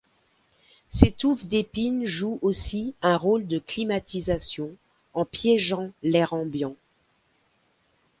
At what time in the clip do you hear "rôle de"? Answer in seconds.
3.17-3.59